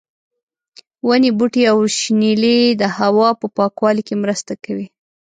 [1.07, 4.87] ونې، بوټي او شنېلی د هوا په پاکوالي کې مرسته کوي.